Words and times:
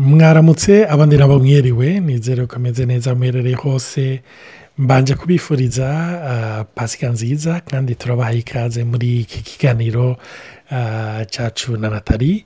mwaramutse 0.00 0.86
abandi 0.88 1.16
nabo 1.16 1.38
mwiriwe 1.38 2.00
nizere 2.00 2.46
ko 2.46 2.56
ameze 2.56 2.86
neza 2.86 3.14
muherereye 3.14 3.54
hose. 3.56 4.20
Mbanje 4.78 5.14
kubifuriza 5.14 5.88
pasika 6.74 7.08
nziza 7.08 7.60
kandi 7.60 7.94
turabahaye 7.94 8.38
ikaze 8.38 8.84
muri 8.84 9.20
iki 9.20 9.42
kiganiro 9.42 10.16
cyacu 11.30 11.76
na 11.76 11.90
natali 11.90 12.44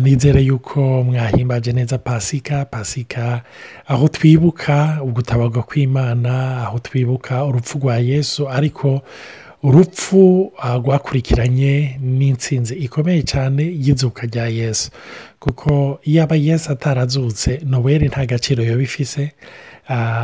nizere 0.00 0.40
yuko 0.42 1.02
mwahimbaje 1.02 1.72
neza 1.72 1.98
pasika. 1.98 2.64
Pasika 2.64 3.42
aho 3.86 4.08
twibuka 4.08 4.98
ugutabarwa 5.02 5.62
kw'imana 5.62 6.56
aho 6.66 6.78
twibuka 6.78 7.44
urupfu 7.44 7.78
rwa 7.78 7.96
yesu 7.98 8.48
ariko 8.50 9.02
urupfu 9.62 10.52
rwakurikiranye 10.76 11.98
n'insinzi 12.02 12.74
ikomeye 12.74 13.22
cyane 13.22 13.62
y'izuka 13.62 14.26
rya 14.26 14.46
yesu. 14.48 14.90
Kuko 15.38 16.00
iyo 16.04 16.22
aba 16.22 16.36
yesu 16.36 16.72
atarazutse 16.72 17.60
noweli 17.66 18.08
nta 18.08 18.26
gaciro 18.26 18.64
yaba 18.64 18.82
ifise 18.82 19.32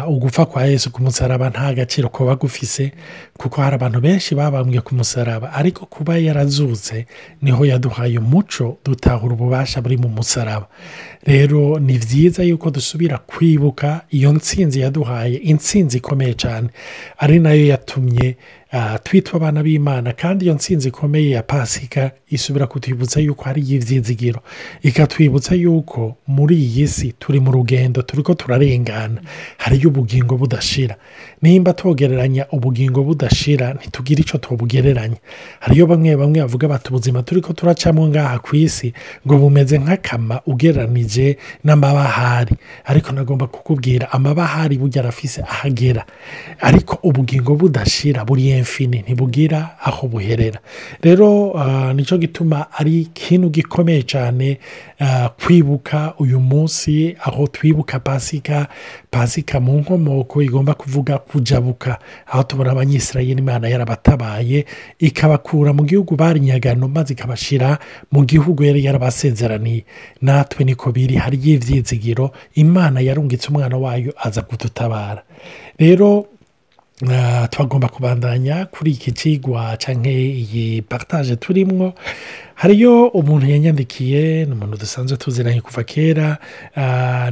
ugupfa 0.09 0.47
kwa 0.47 0.65
yesu 0.65 0.91
ku 0.93 1.03
musaraba 1.03 1.51
nta 1.51 1.75
gaciro 1.75 2.09
kuba 2.09 2.35
gufise 2.37 2.93
kuko 3.39 3.63
hari 3.63 3.75
abantu 3.75 4.01
benshi 4.01 4.35
babambwe 4.35 4.81
ku 4.81 4.95
musaraba. 4.95 5.53
Ariko 5.53 5.87
kuba 5.87 6.19
yarazutse 6.19 7.07
ni 7.43 7.51
ho 7.51 7.65
yaduhaye 7.67 8.19
umuco 8.19 8.79
dutahura 8.85 9.35
ububasha 9.35 9.81
buri 9.83 9.97
mu 9.97 10.09
musaraba. 10.09 10.67
Rero 11.27 11.79
ni 11.79 11.99
byiza 11.99 12.43
yuko 12.43 12.71
dusubira 12.71 13.19
kwibuka 13.19 14.01
iyo 14.11 14.33
nsinzi 14.33 14.81
yaduhaye 14.81 15.37
insinzi 15.37 15.97
ikomeye 15.99 16.35
cyane. 16.35 16.69
Ari 17.19 17.39
na 17.39 17.53
yo 17.53 17.67
yatumye 17.67 18.37
twitwa 19.03 19.37
abana 19.37 19.63
b'imana 19.63 20.13
kandi 20.13 20.45
iyo 20.45 20.55
nsinzi 20.55 20.89
ikomeye 20.89 21.31
ya 21.31 21.43
pasika 21.43 22.11
isubira 22.31 22.67
kutwibutsa 22.67 23.21
yuko 23.21 23.45
hari 23.45 23.61
ibyizigiro 23.63 24.41
ikatwibutsa 24.83 25.55
yuko 25.55 26.17
muri 26.27 26.57
iyi 26.57 26.89
si 26.89 27.13
turi 27.13 27.41
mu 27.41 27.53
rugendo 27.53 28.03
turi 28.03 28.23
ko 28.23 28.35
turarengana. 28.35 29.21
Hariyo 29.59 29.89
ubugingo 29.89 30.37
budashira. 30.37 30.97
Nimba 31.43 31.73
twogereranya 31.73 32.47
ubugingo 32.53 33.03
budashira 33.05 33.73
ntitugire 33.75 34.21
icyo 34.21 34.39
tubugereranya 34.39 35.17
hariyo 35.61 35.87
bamwe 35.87 36.17
bamwe 36.17 36.41
bavuga 36.41 36.69
bati 36.69 36.89
ubuzima 36.93 37.23
turi 37.23 37.41
ko 37.41 37.53
turacamo 37.53 38.09
ngaha 38.09 38.39
ku 38.39 38.57
isi 38.57 38.93
ngo 39.27 39.39
bumeze 39.39 39.79
nk'akama 39.79 40.41
ugereranije 40.47 41.39
n'amabahari. 41.65 42.53
Ariko 42.85 43.13
nagomba 43.13 43.47
kukubwira 43.47 44.13
amabahari 44.13 44.77
burya 44.79 45.01
arafise 45.03 45.41
ahagera. 45.43 46.05
Ariko 46.61 46.99
ubugingo 47.03 47.55
budashira 47.57 48.25
buri 48.25 48.49
emfini 48.59 48.99
ntibugira 49.03 49.79
aho 49.85 50.09
buherera. 50.09 50.61
Rero 51.03 51.55
ni 51.95 52.05
cyo 52.05 52.19
gituma 52.19 52.67
ari 52.79 53.01
ikintu 53.03 53.51
gikomeye 53.51 54.03
cyane 54.03 54.59
kwibuka 55.37 56.15
uyu 56.19 56.41
munsi 56.41 57.17
aho 57.25 57.47
twibuka 57.47 58.01
pasika. 58.01 58.67
Pasika 59.11 59.61
mu 59.61 59.79
nkomoko 59.81 60.43
igomba 60.43 60.75
kuvuga 60.75 61.19
kujabuka. 61.19 61.99
Aho 62.27 62.43
tubona 62.43 62.71
abanyisirayeli 62.73 63.41
imana 63.41 63.69
yarabatabaye 63.69 64.67
ikabakura 64.99 65.73
mu 65.73 65.85
gihugu 65.85 66.17
bari 66.17 66.41
nyagano 66.41 66.89
maze 66.89 67.13
ikabashyira 67.15 67.79
mu 68.13 68.25
gihugu 68.25 68.65
yari 68.65 68.85
yarabasezeraniye. 68.85 69.85
Natwe 70.23 70.65
niko 70.65 70.93
biri 70.93 71.15
hariyo 71.17 71.55
ibyizigiro 71.55 72.31
imana 72.55 73.01
yarungitse 73.01 73.49
umwana 73.49 73.77
wayo 73.77 74.13
aza 74.23 74.43
kudutabara. 74.43 75.23
Rero 75.79 76.27
twagomba 77.51 77.89
kubandanya 77.89 78.67
kuri 78.67 78.91
iki 78.91 79.13
kigwa 79.13 79.77
cyangwa 79.77 80.11
iyi 80.11 80.83
paritaje 80.83 81.37
turimo 81.37 81.95
hariyo 82.59 83.07
umuntu 83.09 83.47
yanyandikiye 83.47 84.45
ni 84.45 84.53
umuntu 84.53 84.77
dusanzwe 84.77 85.17
tuziranye 85.17 85.61
kuva 85.61 85.83
kera 85.85 86.39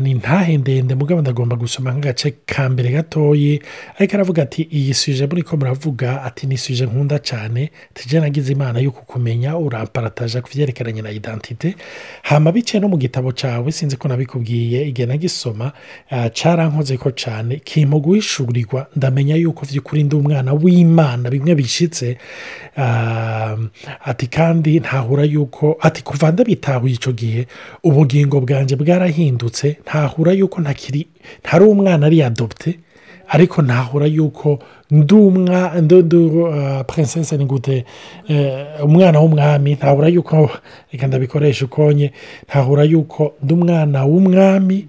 ni 0.00 0.14
ntahe 0.14 0.56
ndende 0.58 0.94
mugabo 0.94 1.20
ndagomba 1.20 1.56
gusoma 1.56 1.90
nk'agace 1.92 2.34
ka 2.46 2.68
mbere 2.70 2.90
gatoyi 2.94 3.58
ariko 3.98 4.14
aravuga 4.14 4.42
ati 4.42 4.62
iyi 4.70 4.94
suje 4.94 5.26
muri 5.26 5.42
ko 5.42 5.56
muravuga? 5.56 6.22
Ati 6.22 6.46
ni 6.46 6.56
suje 6.58 6.86
nkunda 6.86 7.18
cyane 7.18 7.70
tujya 7.94 8.20
nagize 8.20 8.52
imana 8.52 8.78
yo 8.80 8.90
kukumenya 8.94 9.56
uraparataje 9.58 10.40
ku 10.40 10.48
byerekeranye 10.54 11.02
na 11.02 11.10
idantite 11.10 11.74
hama 12.22 12.52
biciye 12.54 12.78
no 12.80 12.88
mu 12.88 12.94
gitabo 12.96 13.32
cyawe 13.34 13.66
sinzi 13.72 13.96
ko 13.98 14.06
nabikubwiye 14.08 14.86
igihe 14.88 15.06
nagisoma 15.10 15.72
cyarankoze 16.32 16.96
ko 17.02 17.10
cyane 17.10 17.58
kimpa 17.66 17.98
guhishurirwa 17.98 18.86
ndamenya 18.96 19.34
yuko 19.42 19.66
by'ukuri 19.66 20.04
ndi 20.06 20.14
umwana 20.16 20.52
w'imana. 20.54 21.30
Bimwe 21.34 21.54
bishyitse 21.58 22.14
ati 24.06 24.26
kandi 24.30 24.78
ntahura 25.16 25.32
yuko 25.32 25.76
ati 25.80 26.02
kuva 26.04 26.32
ndabitahuye 26.32 26.94
icyo 26.94 27.12
gihe 27.12 27.46
ubugingo 27.82 28.40
bwanjye 28.40 28.76
bwarahindutse 28.76 29.76
ntahura 29.84 30.32
yuko 30.32 30.60
ntakiri 30.60 31.06
ntari 31.40 31.64
umwana 31.64 32.06
ari 32.06 32.22
adopte 32.22 32.78
ariko 33.28 33.62
ntahura 33.62 34.06
yuko 34.06 34.58
ndi 34.90 35.14
umwana 35.14 35.80
princesse 36.86 37.36
ni 37.36 37.44
gute 37.44 37.84
umwana 38.84 39.20
w'umwami 39.20 39.74
ntahura 39.74 40.08
yuko 40.08 40.50
reka 40.92 41.06
ndabikoresha 41.06 41.64
ukonye 41.64 42.12
ntahura 42.48 42.84
yuko 42.84 43.34
ndi 43.42 43.52
umwana 43.54 44.04
w'umwami 44.04 44.86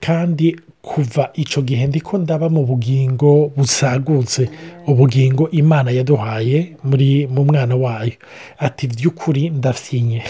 kandi 0.00 0.56
kuva 0.82 1.30
icyo 1.34 1.62
gihe 1.62 1.86
ndiko 1.86 2.18
ndaba 2.18 2.48
mu 2.48 2.64
bugingo 2.66 3.52
busagutse. 3.56 4.48
Ubugingo 4.86 5.50
imana 5.50 5.90
yaduhaye 5.90 6.76
muri 6.84 7.26
mu 7.26 7.44
mwana 7.44 7.76
wayo. 7.76 8.12
Ati 8.58 8.86
by'ukuri 8.88 9.50
ndafyinye 9.50 10.22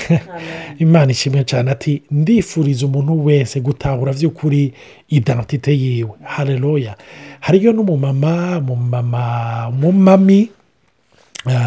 imana 0.78 1.12
ishimwe 1.12 1.44
cyane 1.44 1.70
ati 1.70 2.02
ndifuriza 2.10 2.86
umuntu 2.86 3.24
wese 3.24 3.60
gutahura 3.60 4.12
by'ukuri 4.12 4.72
idantite 5.08 5.72
yiwe. 5.78 6.10
Hareruya 6.24 6.96
hariyo 7.40 7.72
n'umumama 7.72 8.58
umumama 8.58 9.68
umumami 9.68 10.48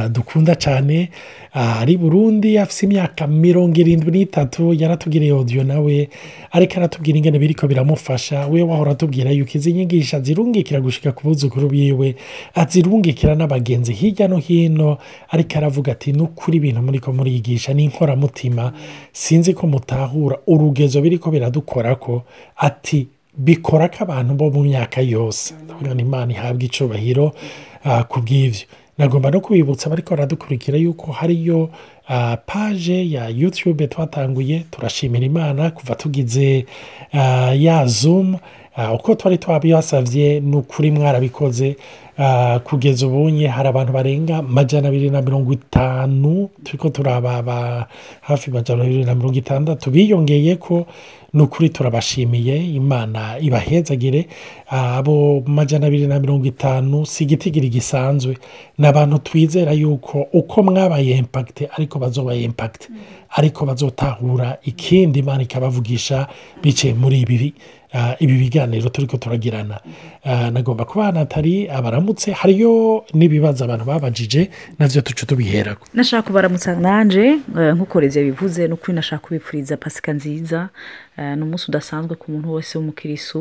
dukunda 0.10 0.56
cyane. 0.56 1.10
Ari 1.54 1.98
burundi 1.98 2.58
afite 2.58 2.84
imyaka 2.86 3.28
mirongo 3.28 3.76
irindwi 3.80 4.12
n'itatu 4.12 4.74
yaratubwiriye 4.74 5.34
odiyo 5.34 5.64
nawe 5.64 6.10
ariko 6.52 6.74
aratubwira 6.80 7.18
ingene 7.18 7.40
biriko 7.40 7.68
biramufasha. 7.68 8.48
We 8.48 8.62
wahora 8.64 8.92
atubwira 8.92 9.32
yuko 9.32 9.52
izi 9.56 9.74
nyigisho 9.74 10.18
azirungikira 10.18 10.80
gushyika 10.82 11.12
ku 11.12 11.28
buzukuru 11.28 11.68
biwe 11.70 12.16
azirungikira 12.56 13.36
n'abagenzi 13.36 13.94
hirya 13.94 14.28
no 14.28 14.38
hino 14.38 14.98
ariko 15.30 15.58
aravuga 15.58 15.92
ati 15.92 16.12
n'ukuri 16.14 16.58
ibintu 16.58 16.82
muri 16.82 17.00
ko 17.00 17.12
muriyigisha 17.14 17.74
ni 17.74 17.84
inkoramutima. 17.84 18.72
Sinzi 19.12 19.54
ko 19.54 19.68
mutahura. 19.68 20.38
Urugezo 20.48 21.02
biriko 21.02 21.32
biradukora 21.32 21.96
ko 21.96 22.24
ati 22.58 23.08
bikora 23.38 23.90
ko 23.90 24.04
abantu 24.08 24.34
bo 24.36 24.52
mu 24.52 24.64
myaka 24.64 25.02
yose. 25.02 25.54
Ndavuga 25.64 25.92
imana 26.02 26.32
ihabwa 26.32 26.64
icubahiro 26.64 27.34
ku 28.08 28.20
bw'ibyo 28.22 28.66
nagomba 29.02 29.32
no 29.32 29.42
kubibutsa 29.42 29.92
ariko 29.92 30.10
baradukurikira 30.16 30.78
yuko 30.78 31.12
hariyo 31.12 31.70
paje 32.46 33.10
ya 33.12 33.30
yutube 33.30 33.88
twatanguye 33.88 34.60
turashimira 34.72 35.26
imana 35.26 35.72
kuva 35.72 35.96
tugize 35.96 36.66
ya 37.58 37.86
zumu 37.86 38.40
uko 38.96 39.16
twari 39.16 39.38
twabibasabye 39.38 40.40
ni 40.40 40.56
ukuri 40.56 40.92
mwarabikoze 40.92 41.76
kugeza 42.64 43.08
ubunye 43.08 43.48
hari 43.48 43.68
abantu 43.70 43.94
barenga 43.94 44.38
amajana 44.38 44.88
abiri 44.88 45.10
na 45.10 45.22
mirongo 45.22 45.54
itanu 45.54 46.50
turi 46.64 46.78
ko 46.78 46.90
turababa 46.90 47.88
hafi 48.22 48.50
amajana 48.52 48.84
abiri 48.84 49.04
na 49.06 49.16
mirongo 49.16 49.38
itandatu. 49.38 49.92
Biyongeye 49.92 50.56
ko 50.56 50.86
ni 51.34 51.42
ukuri 51.42 51.70
turabashimiye 51.70 52.66
imana 52.76 53.40
ibahezagire. 53.40 54.28
Abo 54.70 55.42
majana 55.48 55.88
abiri 55.88 56.08
na 56.08 56.20
mirongo 56.20 56.46
itanu 56.46 57.06
si 57.06 57.24
igitigiri 57.24 57.70
gisanzwe. 57.70 58.38
Ni 58.78 58.88
abantu 58.88 59.18
twizera 59.20 59.72
yuko 59.72 60.28
uko 60.34 60.64
mwabaye 60.64 61.18
impakite 61.18 61.70
ariko 61.78 62.00
bazobaye 62.00 62.44
impakite 62.44 62.88
ariko 63.30 63.66
bazotahura 63.66 64.58
ikindi 64.64 65.20
imana 65.20 65.44
ikabavugisha 65.44 66.28
biciye 66.64 66.94
muri 66.94 67.20
ibi 67.22 67.54
ibi 68.20 68.38
biganiro 68.38 68.90
turi 68.90 69.08
ko 69.08 69.18
turagirana 69.18 69.80
nagomba 70.52 70.86
kuba 70.86 71.12
natali 71.12 71.70
abaramutse 71.70 72.32
hariyo 72.32 73.04
n'ibibazo 73.14 73.64
abantu 73.66 73.86
babajije 73.86 74.50
na 74.80 74.88
byo 74.88 75.02
tuce 75.02 75.26
tubihera 75.26 75.76
nashaka 75.94 76.28
kubaramutsa 76.28 76.76
nanjye 76.76 77.40
nk'uko 77.76 78.00
rezo 78.00 78.22
bivuze 78.24 78.68
ni 78.68 78.74
ukuri 78.74 78.94
nashaka 78.96 79.24
kubipfuriza 79.26 79.78
pasika 79.78 80.14
nziza. 80.14 80.70
Ni 81.38 81.44
umunsi 81.44 81.66
udasanzwe 81.70 82.16
ku 82.16 82.32
muntu 82.32 82.54
wese 82.54 82.78
w'umukirisu 82.78 83.40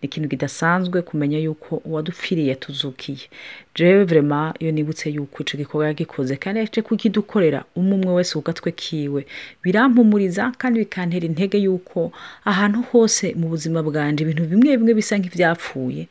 ni 0.00 0.06
ikintu 0.08 0.28
kidasanzwe 0.28 1.02
kumenya 1.02 1.38
yuko 1.38 1.76
uwadupfiriye 1.84 2.54
tuzukiye. 2.54 3.26
Jewe 3.74 4.04
vrema 4.04 4.54
iyo 4.58 4.72
nibutse 4.72 5.10
yuko 5.10 5.42
icyo 5.42 5.56
gikorwa 5.58 5.86
yagikoze 5.86 6.36
kandi 6.36 6.60
yaje 6.60 6.82
kukidukorera 6.82 7.64
umwe 7.76 7.94
umwe 7.96 8.12
wese 8.14 8.32
ku 8.34 8.42
gatwe 8.44 8.72
kiwe 8.72 9.26
birampumuriza 9.62 10.52
kandi 10.58 10.78
bikantera 10.84 11.26
intege 11.26 11.58
yuko 11.58 12.12
ahantu 12.44 12.82
hose 12.92 13.34
mu 13.38 13.48
buzima 13.48 13.82
bwanjye 13.82 14.22
ibintu 14.24 14.44
bimwe 14.50 14.76
bimwe 14.76 14.92
bisa 14.94 15.16
nk'ibyapfuye 15.18 16.06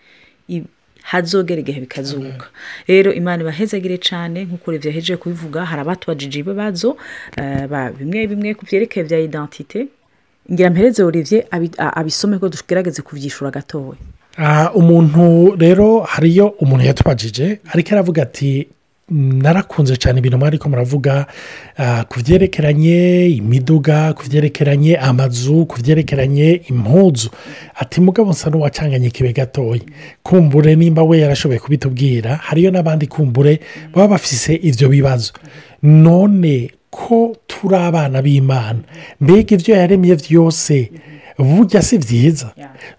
hazogera 1.02 1.60
igihe 1.62 1.80
bikazuka. 1.82 2.46
Rero 2.88 3.10
imana 3.14 3.42
ibahezagire 3.44 3.98
cyane 3.98 4.44
nk'uko 4.46 4.72
revya 4.72 4.90
yahejeje 4.92 5.18
kubivuga 5.18 5.66
hari 5.66 5.82
abatubajije 5.82 6.40
ibibazo 6.46 6.98
bimwe 7.98 8.28
bimwe 8.30 8.54
ku 8.58 8.66
byerekeye 8.66 9.04
bya 9.10 9.20
identite 9.20 9.88
ngira 10.52 10.70
mpereze 10.70 11.04
olivier 11.04 11.44
abisome 11.78 12.38
ko 12.40 12.50
tugerageze 12.50 13.02
kubyishura 13.02 13.52
gatoya 13.52 13.98
Ah, 14.38 14.72
umuntu 14.74 15.56
rero 15.60 16.00
hariyo 16.08 16.48
umuntu 16.60 16.86
yatubajije 16.86 17.60
ariko 17.74 17.90
aravuga 17.92 18.22
ati 18.24 18.68
narakunze 19.12 19.96
cyane 20.00 20.20
ibintu 20.20 20.38
mwari 20.40 20.58
ko 20.58 20.70
muravuga 20.70 21.28
ku 22.10 22.20
byerekeranye 22.24 23.28
imiduga 23.28 24.14
ku 24.16 24.24
byerekeranye 24.30 24.96
amazu 24.98 25.66
ku 25.68 25.76
byerekeranye 25.84 26.62
impuzu. 26.72 27.28
Ati 27.76 28.00
mugabo 28.02 28.32
nsa 28.32 28.50
n'uwacanganye 28.50 29.08
ikibe 29.12 29.34
gatoya 29.36 29.82
kumbure 30.24 30.76
nimba 30.76 31.04
we 31.04 31.20
yarashoboye 31.20 31.60
kubitubwira. 31.60 32.36
Hariyo 32.40 32.72
n'abandi 32.72 33.08
kumbure 33.12 33.60
baba 33.94 34.08
bafise 34.16 34.56
ibyo 34.56 34.88
bibazo. 34.90 35.34
None 35.84 36.72
ko 36.92 37.36
turi 37.48 37.76
abana 37.76 38.22
b'imana. 38.22 38.80
Mbega 39.22 39.56
ibyo 39.56 39.76
yaremye 39.76 40.16
byose. 40.16 40.92
Burya 41.40 41.82
si 41.82 41.98
byiza. 41.98 42.52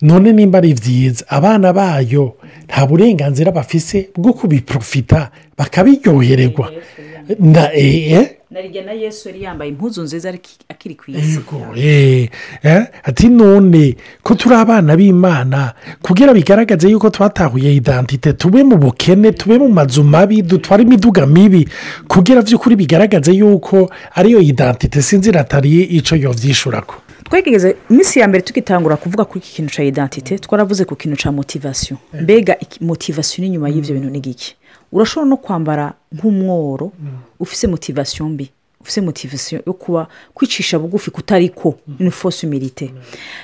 None 0.02 0.32
nimba 0.32 0.58
ari 0.58 0.74
byiza 0.74 1.24
abana 1.28 1.72
bayo 1.72 2.34
nta 2.66 2.86
burenganzira 2.86 3.52
bafise 3.52 4.08
bwo 4.16 4.32
kubiprofita 4.32 5.30
bakabiryohererwa. 5.58 6.72
Narijya 8.52 8.82
na 8.84 8.92
yesu 8.92 9.28
yari 9.28 9.42
yambaye 9.42 9.70
impuzu 9.70 10.02
nziza 10.02 10.34
akiri 10.68 10.94
ku 10.94 11.10
isi. 11.10 11.40
Eh, 11.76 12.28
eh, 12.62 12.86
ati 13.04 13.28
none 13.28 13.96
ko 14.22 14.34
turi 14.34 14.54
abana 14.54 14.96
b'imana 14.96 15.72
kugira 16.02 16.34
bigaragaze 16.34 16.88
yuko 16.88 17.10
twatahuye 17.10 17.74
idantite 17.74 18.32
tube 18.32 18.62
mu 18.62 18.76
bukene 18.76 19.32
tube 19.32 19.58
mu 19.58 19.68
mazu 19.68 20.04
mabi 20.04 20.42
dutware 20.42 20.82
imiduga 20.82 21.26
mibi 21.26 21.68
kugira 22.08 22.42
by'ukuri 22.42 22.76
bigaragaze 22.76 23.32
yuko 23.32 23.90
ariyo 24.14 24.40
idantite 24.40 25.02
sinzi 25.02 25.30
nataliye 25.30 25.82
icyo 25.84 26.16
yobyishurako 26.16 26.94
twegeze 27.24 27.76
iminsi 27.90 28.18
ya 28.18 28.28
mbere 28.28 28.42
tugitangura 28.42 28.96
kuvuga 28.96 29.24
kuri 29.24 29.40
iki 29.40 29.52
kintu 29.54 29.72
cya 29.74 29.84
identite 29.84 30.38
twaravuze 30.38 30.84
ku 30.84 30.96
kintu 30.96 31.16
cya 31.16 31.32
motivasiyo 31.32 31.96
mbega 32.20 32.56
motivasiyo 32.80 33.44
n'inyuma 33.44 33.68
y'ibyo 33.68 33.94
bintu 33.94 34.10
ni 34.10 34.20
giki? 34.20 34.54
Urashobora 34.92 35.28
no 35.30 35.36
kwambara 35.36 35.92
nk'umworo 36.14 36.92
ufise 37.40 37.66
motivasiyo 37.66 38.28
mbi 38.28 38.50
ufise 38.80 39.00
motivasiyo 39.00 39.62
yo 39.66 39.72
kuba 39.72 40.06
kwicisha 40.34 40.78
bugufi 40.78 41.10
kutariko 41.10 41.74
ni 41.98 42.10
force 42.10 42.46
humilite 42.46 42.94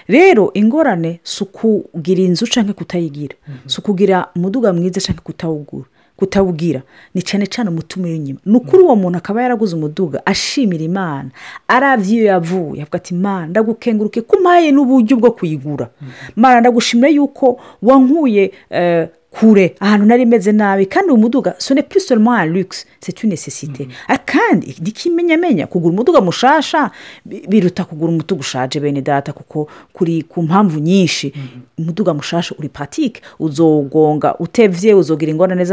rero 0.09 0.50
ingorane 0.55 1.21
si 1.23 1.45
ukugira 1.45 2.21
inzu 2.23 2.47
cyangwa 2.47 2.75
kutayigira. 2.75 3.35
Si 3.67 3.81
ukugira 3.81 4.27
umuduga 4.37 4.73
mwiza 4.73 5.00
cyangwa 5.00 5.23
kutawugura 5.23 5.85
kutawugira 6.17 6.83
ni 7.15 7.23
cyane 7.23 7.47
cyane 7.47 7.71
umutima 7.71 8.06
w'inyuma 8.09 8.41
ni 8.47 8.56
ukuri 8.56 8.83
uwo 8.83 8.97
muntu 8.97 9.19
akaba 9.19 9.43
yaraguze 9.43 9.77
umuduga 9.77 10.27
ashimira 10.27 10.85
imana. 10.85 11.31
Arabye 11.69 12.15
iyo 12.15 12.25
yavuye 12.25 12.83
avuga 12.83 12.97
ati 12.99 13.15
imana 13.15 13.47
ndagukenguruke 13.47 14.21
ko 14.27 14.37
umpaye 14.37 14.73
n'uburyo 14.73 15.17
bwo 15.17 15.31
kuyigura. 15.31 15.89
Imana 16.37 16.61
ndagushimira 16.61 17.09
yuko 17.09 17.61
wankuye 17.83 18.53
eh, 18.71 19.09
kure 19.31 19.75
ahantu 19.81 20.07
nari 20.07 20.27
meze 20.27 20.53
nabi 20.53 20.87
kandi 20.87 21.11
uwo 21.11 21.21
muduga 21.21 21.55
sone 21.59 21.83
plus 21.83 22.07
seulement 22.07 22.33
un 22.43 22.47
luxe 22.47 22.87
c'est 23.01 23.23
une 23.23 23.31
nécessité. 23.31 23.89
Ah, 24.09 24.19
kandi 24.19 24.77
ntikimenyamenya 24.81 25.67
kugura 25.67 25.93
umuduga 25.95 26.21
mushasha 26.21 26.91
bi- 27.25 27.43
biruta 27.49 27.85
kugura 27.85 28.13
umuduga 28.13 28.41
ushaje 28.41 28.81
bene 28.81 29.01
data 29.03 29.33
kuko 29.33 29.69
kuri 29.93 30.23
ku 30.23 30.43
mpamvu 30.43 30.79
nyinshi. 30.81 31.33
Umuduga 31.79 32.15
mushasha 32.15 32.55
uri 32.59 32.69
patike 32.69 33.21
uzogonga 33.39 34.35
utevye 34.39 34.95
uzogira 34.95 35.31
ingorane 35.33 35.65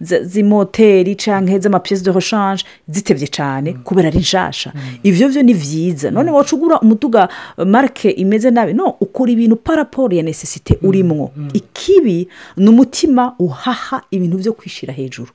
z'imoteri 0.00 1.14
canke 1.16 1.58
z'amapiyesi 1.58 2.04
de 2.04 2.12
rechange 2.12 2.64
zitevye 2.88 3.26
cane 3.26 3.72
kubera 3.84 4.08
ari 4.08 4.18
nshasha. 4.18 4.72
Ivyo 5.02 5.28
vyo 5.28 5.42
ni 5.42 5.54
vyiza. 5.54 6.10
None 6.10 6.30
waca 6.30 6.52
ugura 6.56 6.80
umuduga 6.80 7.28
marke 7.66 8.10
imeze 8.10 8.50
nabi. 8.50 8.72
No 8.74 8.96
ukora 9.20 9.32
ibintu 9.32 9.56
paraporo 9.56 10.16
ya 10.16 10.22
necessite 10.22 10.78
urimwo. 10.82 11.30
ikibi 11.52 12.28
ni 12.56 12.68
umutima 12.68 13.34
uhaha 13.38 14.02
ibintu 14.10 14.36
vyo 14.38 14.52
kwishira 14.52 14.92
hejuru. 14.94 15.28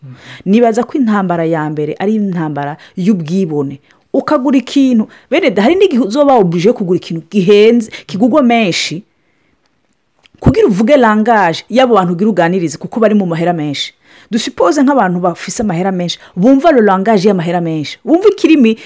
Nibaza 0.46 0.84
ko 0.84 0.98
intambara 0.98 1.46
ya 1.46 1.70
mbere 1.70 1.94
ari 2.00 2.16
intambara 2.18 2.78
y'ubwibone. 2.98 3.80
Ukagura 4.14 4.58
ikintu 4.58 5.08
bene 5.30 5.54
hari 5.62 5.76
n'igihe 5.76 6.02
uzoba 6.02 6.34
wubuje 6.34 6.74
kugura 6.74 6.98
ikintu 6.98 7.22
gihenze 7.30 7.92
kigurwa 8.10 8.42
menshi. 8.44 9.04
Kugira 10.40 10.68
uvuge 10.68 10.98
langaje 10.98 11.64
y'abo 11.70 11.94
bantu 11.96 12.14
ugira 12.14 12.30
uganirize 12.30 12.78
kuko 12.78 13.00
bari 13.00 13.14
mu 13.16 13.26
mahera 13.26 13.54
menshi. 13.54 13.94
Dusipoze 14.32 14.82
nk'abantu 14.84 15.20
bafise 15.20 15.62
amahera 15.64 15.92
menshi 15.92 16.18
bumva 16.36 16.72
lo 16.72 16.82
langaje 16.82 17.28
y'amahera 17.30 17.62
menshi. 17.62 18.00
Bumva 18.06 18.30
ikirimi 18.34 18.78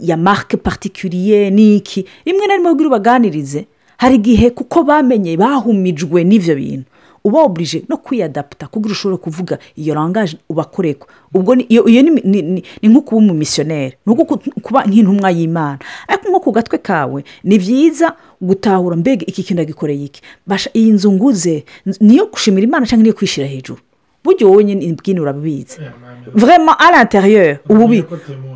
ya 0.00 0.16
marike 0.16 0.56
particulier 0.56 1.52
n'iki 1.52 2.04
rimwe 2.26 2.46
na 2.46 2.54
rimwe 2.56 2.70
kugira 2.72 2.88
ubaganirize. 2.88 3.66
Hari 3.96 4.14
igihe 4.14 4.50
kuko 4.50 4.82
bamenye 4.82 5.36
bahumijwe 5.36 6.24
n'ivyo 6.24 6.54
bintu. 6.56 6.84
Uba 7.24 7.40
oburije 7.42 7.82
no 7.88 7.96
kwiyadaputa 7.96 8.66
kugira 8.68 8.92
ushobore 8.92 9.16
kuvuga 9.22 9.58
iyo 9.76 9.94
langaje 9.94 10.36
ubakoreko 10.48 11.08
ubwo 11.34 11.54
ni- 11.54 11.64
iyo 11.68 12.02
ni 12.82 12.88
nko 12.88 13.00
kuba 13.00 13.16
umumisiyoneri 13.16 13.96
ni 14.06 14.12
nko 14.14 14.24
ku- 14.24 14.60
kuba 14.62 14.84
nk'intumwa 14.84 15.30
y'imana. 15.32 15.78
Ariko 16.08 16.28
nko 16.28 16.40
ku 16.40 16.52
gatwe 16.52 16.78
kawe 16.78 17.24
ni 17.44 17.56
byiza 17.58 18.12
gutahura 18.40 18.96
mbega 18.96 19.24
iki 19.26 19.42
kintu 19.42 19.62
agikoreye 19.62 20.04
iki? 20.04 20.20
Basha- 20.46 20.70
iyi 20.76 20.90
nzu 20.92 21.12
nguze 21.12 21.64
niyo 22.00 22.26
gushimira 22.28 22.64
imana 22.68 22.84
cyangwa 22.86 23.02
niyo 23.02 23.14
kwishyira 23.16 23.48
hejuru? 23.48 23.80
Buryo 24.24 24.50
wowe 24.50 24.64
nyine 24.64 24.84
ibwini 24.84 25.20
urabizi. 25.20 25.76
Vraiment 26.34 26.76
à 26.80 26.92
l'intérieur 26.92 27.58
ubu 27.68 27.88
bi 27.88 28.04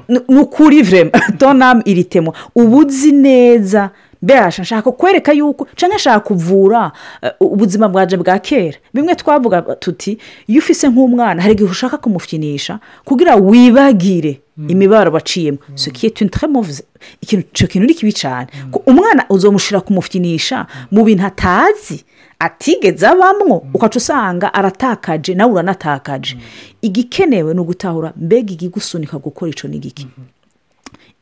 ni 0.08 0.38
ukuri 0.40 0.82
vrema 0.82 1.11
tonam 1.38 1.82
iritemo 1.85 2.32
uba 2.55 2.76
uzi 2.76 3.12
neza 3.12 3.90
mbese 4.22 4.62
nshaka 4.62 4.92
kwereka 4.92 5.32
yuko 5.32 5.66
cyangwa 5.76 5.96
nshaka 5.96 6.20
kuvura 6.20 6.92
eh, 7.22 7.32
ubuzima 7.40 7.88
bwaje 7.88 8.16
bwa 8.16 8.38
kera. 8.38 8.78
Bimwe 8.94 9.14
twavuga 9.14 9.62
tuti 9.62 10.18
iyo 10.46 10.58
ufise 10.58 10.88
nk'umwana. 10.88 11.42
Hari 11.42 11.54
igihe 11.54 11.70
ushaka 11.70 11.96
kumufyinisha 11.98 12.78
kugira 13.04 13.36
wibagire 13.36 14.40
imibabaro 14.68 15.10
baciyemo. 15.10 15.58
So 15.74 15.90
kiye 15.90 16.10
tu 16.10 16.24
très 16.24 16.48
mauvaise 16.50 16.82
ikintu 17.22 17.46
icyo 17.52 17.66
kintu 17.66 17.86
ni 17.86 17.94
kibi 17.94 18.12
cyane 18.12 18.46
ko 18.70 18.82
umwana 18.86 19.24
uzomushira 19.30 19.80
kumufyinisha 19.80 20.66
mu 20.90 21.04
bintu 21.04 21.24
atazi 21.26 22.04
atigeze 22.38 23.06
abamwo 23.06 23.66
ukaca 23.74 23.96
usanga 23.98 24.54
aratakaje 24.54 25.34
nawe 25.34 25.52
uranatakaje. 25.52 26.36
Igikenewe 26.82 27.54
ni 27.54 27.60
ugutahura 27.60 28.12
mbega 28.16 28.52
igigusunika 28.52 29.18
gukora 29.18 29.50
icyo 29.50 29.68
ni 29.68 29.78
giki 29.78 30.06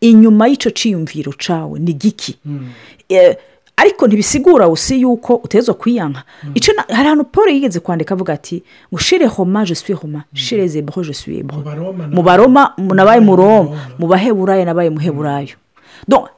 inyuma 0.01 0.49
y'icyo 0.49 0.71
cyiyumviro 0.71 1.33
cyawe 1.33 1.79
ni 1.79 1.93
giki? 1.93 2.39
Eh, 3.09 3.37
ariko 3.77 4.07
ntibisigura 4.07 4.69
usi 4.69 5.01
yuko 5.01 5.35
utezwa 5.45 5.75
kwiyanka. 5.75 6.23
Icyo 6.55 6.75
na- 6.75 6.87
hari 6.97 7.07
ahantu 7.09 7.25
paul 7.25 7.49
yigeze 7.51 7.81
kwandika 7.81 8.15
avuga 8.15 8.33
ati 8.33 8.63
ngo 8.93 8.99
shire 8.99 9.27
homa 9.27 9.65
je 9.65 9.75
suis 9.75 9.99
homa 9.99 10.25
shire 10.35 10.69
zebro 10.69 11.03
je 11.03 11.13
suis 11.13 11.39
ebro 11.41 11.59
mu 12.13 12.23
baroma 12.23 12.73
nabaye 12.79 13.21
mu 13.21 13.37
roma 13.37 13.77
mu 13.99 14.07
baheburayo 14.07 14.65
nabaye 14.65 14.91
muheburayo 14.91 15.57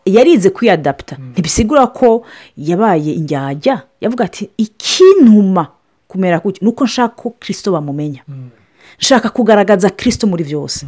yarize 0.07 0.51
kwiyadaputa 0.51 1.17
ntibisigura 1.33 1.87
ko 1.87 2.25
yabaye 2.57 3.13
injyajya 3.13 3.83
yavuga 4.01 4.25
ati 4.25 4.51
ikintuma 4.59 5.67
kumera 6.09 6.39
gutya 6.39 6.61
ni 6.63 6.69
uko 6.69 6.85
nshaka 6.85 7.15
ko 7.15 7.31
kirisito 7.41 7.73
bamumenya. 7.73 8.23
Nshaka 9.01 9.29
kugaragaza 9.31 9.91
kirisito 9.91 10.27
muri 10.27 10.45
byose. 10.45 10.87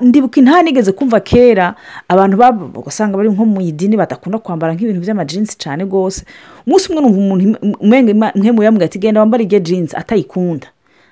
Ndibuka 0.00 0.40
inta 0.40 0.62
nigeze 0.62 0.92
kumva 0.92 1.20
kera 1.20 1.74
abantu 2.08 2.36
ugasanga 2.74 3.16
bari 3.16 3.28
nko 3.30 3.44
mu 3.44 3.60
idini 3.60 3.96
badakunda 3.96 4.38
kwambara 4.38 4.74
nk'ibintu 4.74 5.00
by'amajinsi 5.00 5.58
cyane 5.58 5.84
rwose. 5.84 6.24
Umunsi 6.66 6.88
umwe 6.92 7.00
numva 7.02 7.18
umuntu 7.18 7.58
umwe 7.80 8.52
mu 8.52 8.62
yamubwira 8.62 8.86
ati 8.86 8.98
genda 8.98 9.20
wambare 9.20 9.44
iryo 9.44 9.58
jinsi 9.60 9.96
atayikunda. 9.96 10.66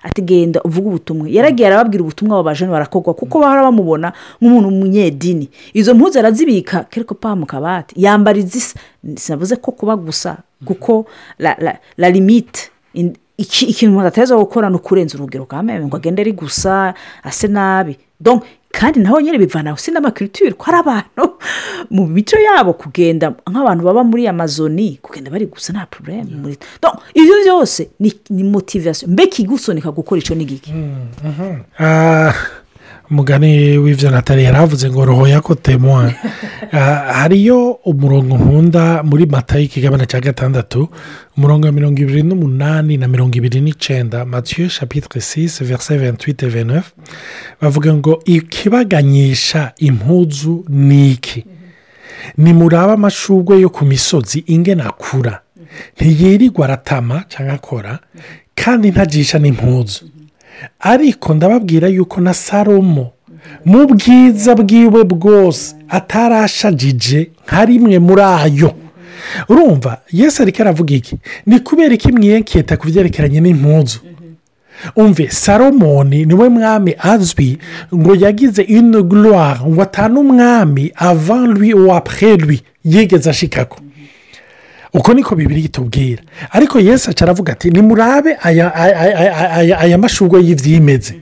Ati 0.04 0.22
genda 0.22 0.60
uvuge 0.62 0.88
ubutumwa. 0.88 1.28
Yaragiye 1.28 1.66
arababwira 1.68 2.02
ubutumwa 2.04 2.36
abo 2.36 2.42
bajene 2.44 2.70
barakogwa 2.70 3.14
kuko 3.14 3.40
bahora 3.40 3.62
bamubona 3.62 4.12
nk'umuntu 4.40 4.68
w'umunyedini. 4.68 5.48
Izo 5.72 5.94
mpuzu 5.94 6.18
arazibika 6.18 6.84
kereko 6.90 7.14
pa 7.14 7.36
mu 7.36 7.46
kabati. 7.46 7.94
Yambara 7.96 8.38
izisa. 8.38 8.76
Sinavuze 9.16 9.56
ko 9.56 9.72
kuba 9.72 9.96
gusa 9.96 10.36
kuko 10.64 11.06
la, 11.38 11.56
limite. 12.10 12.70
In- 12.94 13.16
iki- 13.38 13.66
ikintu 13.66 13.92
umuntu 13.92 14.08
ateza 14.08 14.36
gukora 14.36 14.70
ni 14.70 14.76
ukurenza 14.76 15.16
urugero 15.18 15.46
ngo 15.86 15.96
agende 15.96 16.20
ari 16.22 16.32
gusa 16.32 16.94
ase 17.22 17.48
nabi. 17.48 17.96
Kandi 18.75 19.00
naho 19.00 19.21
nyine 19.21 19.38
bivana 19.38 19.76
si 19.76 19.90
n'amakiriture 19.90 20.52
ko 20.52 20.64
hari 20.64 20.78
abantu 20.78 21.38
mu 21.90 22.06
mico 22.06 22.37
yabo 22.38 22.73
kugenda 22.73 23.30
nk'abantu 23.50 23.85
baba 23.85 24.04
muri 24.04 24.26
amazoni 24.28 24.99
kugenda 25.02 25.30
bari 25.30 25.47
gusa 25.47 25.73
nta 25.73 25.87
porobuleme 25.87 26.30
muri 26.37 26.59
ibyo 27.14 27.35
byose 27.44 27.88
ni, 28.00 28.42
motivasiyo 28.44 29.09
mbega 29.09 29.37
igusunika 29.38 29.90
gukora 29.94 30.18
icyo 30.18 30.35
ni 30.35 30.44
giki 30.44 30.73
Ah, 31.78 32.35
umugani 33.11 33.78
w'ibyo 33.78 34.11
natali 34.11 34.44
yari 34.44 34.56
avuze 34.56 34.90
ngo 34.90 35.04
roho 35.04 35.28
yakotemwa 35.28 36.12
hariyo 37.18 37.70
umurongo 37.70 38.37
nkunda 38.37 39.02
muri 39.02 39.26
mata 39.26 39.58
y'ikigabane 39.58 40.06
cya 40.06 40.20
gatandatu 40.20 40.88
umurongo 41.37 41.66
wa 41.66 41.73
mirongo 41.73 42.02
ibiri 42.02 42.23
n'umunani 42.23 42.96
na 42.96 43.08
mirongo 43.08 43.37
ibiri 43.37 43.61
n'icyenda 43.61 44.25
matiyo 44.25 44.68
chapitre 44.68 45.20
6 45.20 45.64
verse 45.64 45.96
28 45.96 46.30
et 46.30 46.42
29 46.42 46.82
bavuga 47.61 47.94
ngo 47.94 48.23
ikibaganyisha 48.25 49.73
impuzu 49.78 50.64
ni 50.68 51.12
iki? 51.12 51.44
Nimuraba 52.37 52.92
amashugwe 52.92 53.61
yo 53.61 53.70
ku 53.70 53.84
misozi 53.84 54.44
ingene 54.46 54.82
akura 54.82 55.40
ntiyirirwa 55.96 56.64
aratama 56.64 57.25
cyangwa 57.28 57.54
akora 57.54 57.99
kandi 58.54 58.90
ntajisha 58.90 59.38
n'impuzu. 59.38 60.04
Ariko 60.80 61.34
ndababwira 61.34 61.88
yuko 61.88 62.20
na 62.20 62.34
salomo 62.34 63.11
mu 63.64 63.87
bwiza 63.87 64.54
bwiwe 64.54 65.04
bwose 65.04 65.75
atarashagije 65.88 67.30
nka 67.46 67.64
rimwe 67.64 67.99
muri 67.99 68.23
ayo. 68.23 68.73
Urumva 69.49 70.00
yesi 70.12 70.42
ariko 70.42 70.62
aravuga 70.62 70.94
iki? 70.94 71.16
Ni 71.46 71.61
kubera 71.61 71.96
ko 71.96 72.08
imwiyeketa 72.08 72.76
ku 72.76 72.87
byerekeranye 72.88 73.40
n'impuzu? 73.40 73.99
Umve 74.96 75.28
salomoni 75.30 76.25
ni 76.25 76.34
we 76.34 76.49
mwami 76.49 76.94
azwi 76.99 77.58
ngo 77.94 78.14
yagize 78.14 78.62
ino 78.62 79.02
gloire 79.02 79.61
ngo 79.66 79.82
atane 79.82 80.18
umwami 80.18 80.92
ou 81.75 81.92
après 81.94 82.37
lui 82.37 82.61
yigeze 82.84 83.30
ashikako. 83.30 83.78
Uko 84.94 85.14
niko 85.14 85.34
bibiri 85.36 85.60
itubwira. 85.60 86.22
Ariko 86.50 86.80
yesu 86.80 87.10
aca 87.10 87.22
aravuga 87.24 87.52
ati 87.52 87.70
nimurabe 87.70 88.36
aya 89.80 89.98
mashugwe 89.98 90.40
y'ibyimeze 90.44 91.14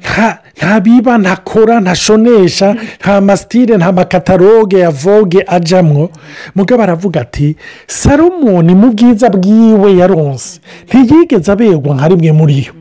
nta 0.00 0.38
nta 0.56 0.80
biba 0.80 1.18
ntakora 1.18 1.80
ntashonesha 1.80 2.76
nta 3.00 3.20
masitire 3.20 3.76
nta 3.76 3.92
makataloge 3.92 4.78
ya 4.78 4.90
voge 4.90 5.44
ajamwo. 5.46 6.10
Mugabo 6.54 6.82
aravuga 6.82 7.20
ati 7.20 7.56
salomoni 7.86 8.74
mu 8.74 8.90
bwiza 8.92 9.28
bwiwe 9.30 9.96
yaronse. 9.96 10.60
Ntiyigeze 10.88 11.52
aberwa 11.52 11.94
nka 11.94 12.08
rimwe 12.08 12.32
muri 12.32 12.58
yo. 12.66 12.72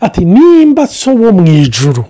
Ati 0.00 0.24
nimba 0.24 0.86
so 0.86 1.14
wo 1.14 1.32
mu 1.32 1.44
ijuru. 1.46 2.04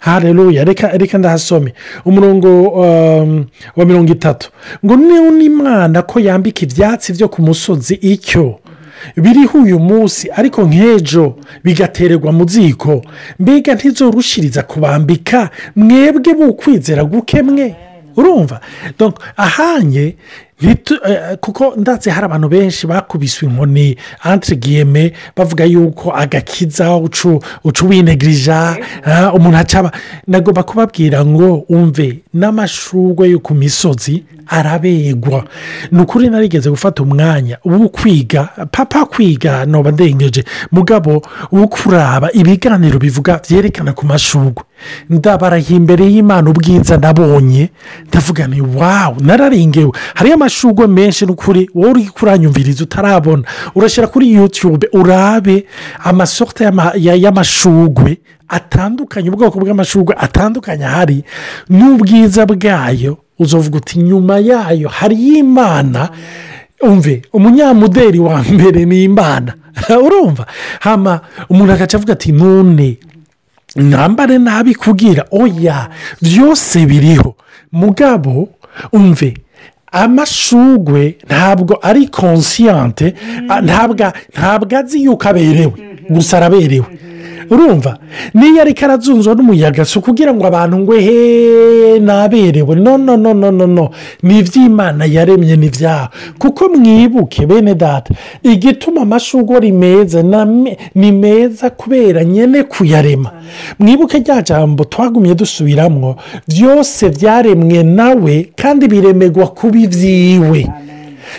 Hareruya 0.00 0.64
reka 0.64 0.88
reka 0.88 1.18
ndahasome 1.18 1.74
umurongo 2.04 2.68
um, 2.68 3.44
wa 3.76 3.84
mirongo 3.84 4.12
itatu. 4.12 4.50
Ngo 4.84 4.96
niba 4.96 5.30
n'imana 5.30 6.02
ko 6.02 6.20
yambika 6.20 6.62
ibyatsi 6.62 7.12
byo 7.12 7.28
ku 7.28 7.42
musozi 7.42 7.94
icyo? 7.94 8.58
Biriho 9.16 9.58
uyu 9.58 9.78
munsi 9.78 10.28
ariko 10.36 10.62
nk'ejo 10.64 11.36
bigatererwa 11.64 12.32
mu 12.32 12.44
ziko. 12.48 13.02
Mbega 13.38 13.74
ntizorushiriza 13.74 14.62
kubambika 14.62 15.50
mwebwe 15.76 16.34
bukwizera 16.34 17.04
guke 17.04 17.42
mwe 17.42 17.74
urumva 18.16 18.60
ahanye 19.36 20.16
kuko 21.40 21.74
ndatse 21.76 22.10
hari 22.10 22.24
abantu 22.26 22.48
benshi 22.48 22.86
bakubiswe 22.86 23.48
inkoni 23.48 23.96
entre 24.32 24.56
giyeme 24.56 25.12
bavuga 25.36 25.64
yuko 25.64 26.12
agakiza 26.16 26.96
ucu 26.96 27.42
ucu 27.64 27.88
winegirija 27.88 28.76
ah, 29.04 29.32
umuntu 29.32 29.58
acaba. 29.58 29.92
Nagomba 30.26 30.62
kubabwira 30.62 31.24
ngo 31.24 31.54
umve 31.68 32.18
n'amashugwe 32.34 33.28
yo 33.30 33.38
ku 33.38 33.54
misozi 33.54 34.24
arabegwa. 34.46 35.44
Ni 35.92 36.00
ukuri 36.02 36.28
narigeze 36.30 36.70
gufata 36.70 37.02
umwanya 37.02 37.58
wo 37.64 37.88
kwiga 37.88 38.44
papa 38.70 39.06
kwiga 39.06 39.66
noba 39.66 39.90
ndengeje 39.90 40.44
mugabo 40.72 41.22
wo 41.52 41.68
kuraba 41.68 42.32
ibiganiro 42.32 42.98
bivuga 42.98 43.40
byerekana 43.48 43.92
ku 43.92 44.06
mashugwe 44.06 44.62
ndabarahiye 45.10 45.76
imbere 45.76 46.04
y'imana 46.12 46.50
ubwiza 46.50 46.96
nabonye 46.98 47.70
ndavuga 48.08 48.46
ni 48.46 48.60
wawu 48.60 49.16
nararengewe 49.20 49.92
hariyo 50.14 50.34
amashugwe 50.34 50.86
menshi 50.86 51.26
n'ukuri 51.26 51.70
wowe 51.74 51.90
uri 51.90 52.04
kuranyumviriza 52.04 52.84
utarabona. 52.84 53.42
Urashyira 53.74 54.06
kuri 54.06 54.32
yutube 54.34 54.88
urabe 54.92 55.66
amasorte 56.04 56.64
y'ama- 56.64 56.92
ya- 56.96 57.14
y'amashugwe 57.14 58.18
atandukanye 58.50 59.30
ubwoko 59.30 59.56
bw'amashugwe 59.60 60.14
atandukanye 60.18 60.84
ahari 60.84 61.24
n'ubwiza 61.68 62.46
bwayo 62.46 63.18
uzovuga 63.38 63.76
uti 63.78 63.98
nyuma 63.98 64.38
yayo 64.38 64.88
hariyo 64.88 65.36
imana. 65.38 66.08
Umve 66.82 67.22
umunyamuderi 67.32 68.18
wa 68.18 68.42
mbere 68.42 68.84
ni 68.84 69.04
imana. 69.04 69.54
Urumva? 70.04 70.46
Hama 70.80 71.20
umuntu 71.48 71.72
agaca 71.72 71.94
avuga 71.96 72.12
ati 72.12 72.32
none 72.32 72.98
mwambare 73.76 74.38
nabi 74.38 74.74
kubwira 74.74 75.24
oya 75.30 75.88
byose 76.22 76.86
biriho. 76.86 77.34
Mugabo 77.72 78.48
umve 78.92 79.34
amashugwe 79.92 81.16
ntabwo 81.26 81.78
ari 81.82 82.06
konsiyante 82.08 83.14
a- 83.48 83.60
ntabwo 83.60 83.94
ntabwo 84.34 84.76
azi 84.78 85.04
yuko 85.04 85.28
aberewe. 85.28 85.72
Gusa 86.10 86.36
araberewe. 86.36 86.86
Urumva. 87.50 87.98
Niyo 88.34 88.62
ariko 88.62 88.84
arazunzwa 88.84 89.34
n'umuyaga 89.34 89.84
si 89.84 89.98
ukugira 89.98 90.34
ngo 90.34 90.46
abantu 90.46 90.78
ngo 90.78 90.92
he 90.94 91.98
naberewe. 92.00 92.74
No 92.76 92.98
no 92.98 93.16
no 93.16 93.34
no 93.34 93.50
no 93.50 93.66
no. 93.66 93.90
Ni 94.22 94.38
iby'imana 94.38 95.04
yaremye 95.04 95.56
ni 95.56 95.66
ibyaha 95.66 96.10
kuko 96.38 96.68
mwibuke 96.68 97.46
bene 97.46 97.74
data 97.74 98.14
igituma 98.42 99.00
amashugwe 99.02 99.56
ari 99.56 99.72
meza 99.72 100.22
ni 100.94 101.12
meza 101.12 101.70
kubera 101.70 102.24
nyine 102.24 102.62
kuyarema. 102.62 103.30
Mwibuke 103.78 104.18
rya 104.18 104.42
jambo 104.42 104.84
twagumye 104.84 105.34
dusubiramo 105.34 106.16
byose 106.48 107.08
byaremwe 107.10 107.82
nawe 107.82 108.48
kandi 108.56 108.88
biremegwa 108.88 109.46
kuba 109.46 109.78
ibyiwe 109.78 110.66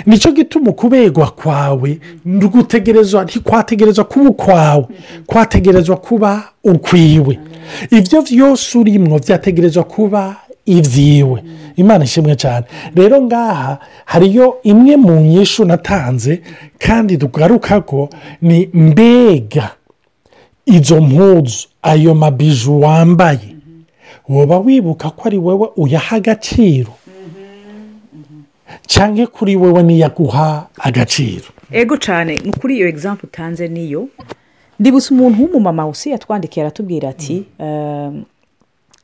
ni 0.05 0.17
cyo 0.17 0.31
gituma 0.31 0.69
ukubegwa 0.69 1.27
kwawe. 1.31 1.99
Gutegerezwa 2.25 3.23
ntikwategerezwa 3.23 4.03
kuba 4.05 4.29
ukwawe. 4.29 4.85
Kwategerezwa 5.25 5.97
kuba 5.97 6.43
ukwiwe. 6.63 7.39
Ibyo 7.91 8.21
byose 8.21 8.77
urimo 8.77 9.19
byategerezwa 9.19 9.83
kuba 9.83 10.35
ibyiwe 10.65 11.43
imana 11.75 12.03
ishimwe 12.03 12.35
cyane 12.35 12.65
rero 12.95 13.21
ngaha 13.21 13.77
hariyo 14.05 14.57
imwe 14.63 14.95
mu 14.97 15.19
nyishu 15.21 15.65
natanze 15.65 16.41
kandi 16.77 17.17
tugaruka 17.17 17.81
ko 17.81 18.09
ni 18.41 18.69
mbega 18.73 19.69
izo 20.65 21.01
mpuzu 21.01 21.67
ayo 21.81 22.15
mabiju 22.15 22.81
wambaye. 22.81 23.55
Woba 24.29 24.57
wibuka 24.59 25.09
ko 25.09 25.21
ari 25.27 25.37
wowe 25.37 25.67
uyaha 25.77 26.15
agaciro. 26.15 26.93
Cyangwa 28.91 29.27
kuri 29.27 29.55
wowe 29.55 29.83
niyaguha 29.83 30.67
agaciro. 30.79 31.45
Ego 31.71 31.95
cyane 31.97 32.39
kuri 32.59 32.75
iyo 32.77 32.87
egizampu 32.91 33.25
utanze 33.27 33.67
niyo 33.67 34.07
ndibutse 34.79 35.13
umuntu 35.13 35.37
w'umumama 35.43 35.87
usi 35.87 36.09
yatwandikiye 36.11 36.61
aratubwira 36.65 37.09
ati 37.09 37.45
ehm, 37.59 38.23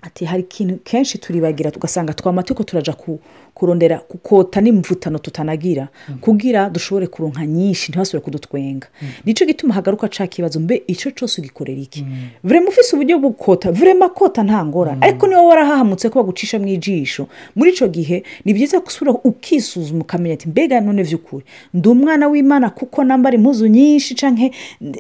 ati 0.01 0.25
hari 0.25 0.41
ikintu 0.43 0.75
kenshi 0.83 1.17
turibagira 1.17 1.71
tugasanga 1.71 2.13
twamate 2.13 2.53
ko 2.53 2.63
turaja 2.63 2.93
ku- 2.93 3.19
kurondera 3.57 3.97
kukota 3.99 4.61
n'imvutano 4.61 5.17
tutanagira. 5.19 5.87
Kugira 6.21 6.69
dushobore 6.69 7.07
kuronka 7.07 7.45
nyinshi 7.45 7.89
ntibasubire 7.91 8.23
kudutwenga. 8.23 8.87
Nicyo 9.25 9.45
gituma 9.47 9.73
hagaruka 9.73 10.07
ca 10.07 10.27
kibazo 10.29 10.59
mbe 10.59 10.83
icyo 10.87 11.11
cyose 11.11 11.41
ugikorera 11.41 11.81
iki? 11.81 12.05
Vrema 12.43 12.69
ufise 12.69 12.95
uburyo 12.95 13.19
bwo 13.19 13.29
gukota 13.29 13.71
vrema 13.71 14.09
kota 14.09 14.43
nta 14.43 14.65
ngorane 14.65 15.01
ariko 15.01 15.27
niba 15.27 15.41
warahahamutse 15.41 16.09
ko 16.09 16.19
bagucisha 16.23 16.59
mu 16.59 16.67
ijisho. 16.67 17.27
Muri 17.55 17.71
icyo 17.73 17.87
gihe 17.87 18.23
ni 18.45 18.53
byiza 18.53 18.79
gusubira 18.79 19.17
ukisuzuma 19.23 20.01
ukamenya 20.05 20.33
ati 20.37 20.47
mbega 20.49 20.81
none 20.81 21.03
by'ukuri 21.03 21.45
ndi 21.73 21.89
umwana 21.89 22.27
w'imana 22.27 22.69
kuko 22.69 23.03
nambara 23.03 23.35
impuzu 23.35 23.67
nyinshi 23.67 24.15
canke 24.15 24.51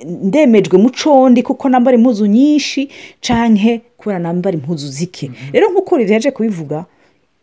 ndemejwe 0.05 0.77
mu 0.81 0.89
condi 0.91 1.43
kuko 1.43 1.69
nambara 1.69 1.97
impuzu 1.97 2.25
nyinshi 2.25 2.89
canke 3.21 3.81
kubera 3.97 4.19
nambara 4.19 4.57
impuzu 4.57 4.87
zike. 4.87 5.31
Rero 5.53 5.69
nk'uko 5.71 5.97
riheje 5.97 6.31
kubivuga 6.31 6.85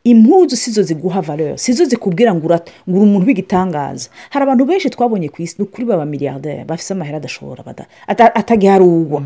impuzu 0.05 0.57
sizo 0.57 0.83
ziguha 0.83 1.21
valeur 1.21 1.59
sizo 1.59 1.85
zikubwira 1.85 2.35
ngo 2.35 2.47
uri 2.47 2.61
umuntu 2.87 3.27
w'igitangaza. 3.27 4.09
Hari 4.31 4.43
abantu 4.43 4.65
benshi 4.65 4.91
twabonye 4.91 5.29
ku 5.29 5.43
isi 5.43 5.55
ni 5.59 5.65
ukuri 5.65 5.85
baba 5.87 6.05
miliyarderi 6.05 6.65
bafite 6.65 6.91
amahera 6.93 7.17
adashobora 7.17 7.63
bada- 7.63 7.87
ata- 8.07 8.35
atagiharugwa. 8.35 9.23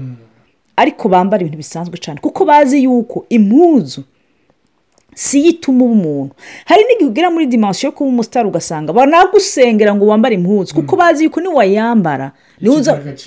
Ariko 0.76 1.08
bambara 1.08 1.40
ibintu 1.42 1.56
bisanzwe 1.58 1.98
cyane 1.98 2.20
kuko 2.22 2.44
bazi 2.44 2.82
yuko 2.86 3.26
impuzu 3.28 4.02
si 5.18 5.38
yo 5.44 5.50
ituma 5.50 5.84
uba 5.84 5.92
umuntu 5.94 6.34
hari 6.64 6.82
n'igihe 6.86 7.10
ugera 7.10 7.30
muri 7.30 7.46
dimansiyo 7.50 7.88
yo 7.90 7.92
kuba 7.96 8.10
umusitari 8.10 8.46
ugasanga 8.48 8.92
banagusengera 8.92 9.94
ngo 9.94 10.06
wambare 10.06 10.34
impuzu 10.38 10.74
kuko 10.74 10.96
bazi 10.96 11.24
yuko 11.24 11.40
niwayambara 11.40 12.32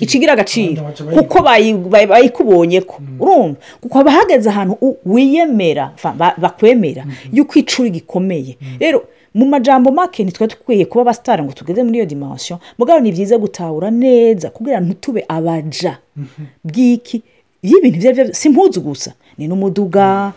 Ikigira 0.04 0.32
agaciro. 0.32 0.82
kuko 1.16 1.38
bayi- 1.42 1.74
bayi- 1.92 2.06
bayikubonye 2.06 2.80
ko. 2.80 2.96
Urumva? 3.20 3.56
Kuko 3.80 3.98
haba 3.98 4.10
hageze 4.10 4.48
ahantu 4.50 4.96
wiyemera 5.06 5.92
bakwemera 6.38 7.04
yuko 7.32 7.58
icuri 7.58 7.90
gikomeye. 7.90 8.56
Rero 8.80 9.04
mu 9.34 9.46
majambo 9.48 9.90
make 9.90 10.20
ntitwe 10.24 10.46
dukwiye 10.48 10.84
kuba 10.84 11.02
abasitari 11.02 11.42
ngo 11.42 11.52
tugeze 11.52 11.82
muri 11.82 11.96
iyo 11.98 12.06
dimansiyo 12.06 12.58
mugabo 12.78 13.00
ni 13.00 13.12
byiza 13.12 13.38
gutahura 13.38 13.90
neza 13.90 14.50
kugira 14.52 14.80
ngo 14.80 14.86
ntitube 14.92 15.24
abaja. 15.28 15.96
Bw'iki? 16.64 17.22
Y'ibintu 17.62 17.96
ibyo 17.96 18.10
ari 18.10 18.24
byo 18.24 18.34
si 18.34 18.48
impuzu 18.48 18.80
gusa. 18.80 19.12
Ni 19.38 19.48
n'umuduga 19.48 20.32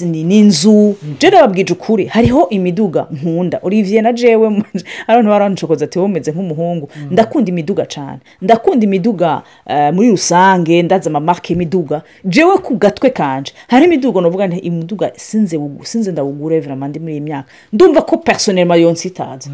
ni 0.00 0.24
n'inzu 0.24 0.94
je 1.20 1.28
ndababwije 1.28 1.72
ukuri 1.72 2.06
hariho 2.06 2.48
imiduga 2.48 3.06
nkunda. 3.10 3.60
Olivier 3.62 4.02
na 4.02 4.12
jewe 4.12 4.62
abantu 5.06 5.30
barancokoza 5.30 5.84
ati 5.84 5.98
wowe 5.98 6.10
umeze 6.10 6.30
nk'umuhungu. 6.32 6.88
Ndakunda 7.10 7.48
imiduga 7.50 7.86
cyane 7.86 8.18
ndakunda 8.42 8.84
imiduga 8.86 9.42
eh, 9.66 9.92
muri 9.94 10.10
rusange 10.10 10.82
ndazi 10.82 11.08
amamarke 11.08 11.52
y'imiduga. 11.52 12.02
Jewe 12.24 12.58
ku 12.58 12.74
gatwe 12.76 13.10
kanje 13.10 13.52
hari 13.68 13.84
imiduga 13.84 14.20
novuga 14.20 14.46
nti 14.46 14.58
imiduga 14.58 15.12
sinze 15.16 15.58
sinze 15.82 16.12
ndawugure 16.12 16.60
ndi 16.88 16.98
muri 17.00 17.12
iyi 17.12 17.20
myaka. 17.20 17.48
Ndumva 17.72 18.02
ko 18.02 18.16
personnellement 18.16 18.80
yonsitaza 18.82 19.50